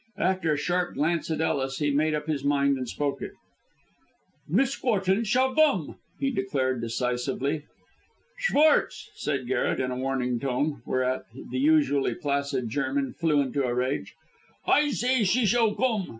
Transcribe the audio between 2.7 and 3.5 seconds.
and spoke it.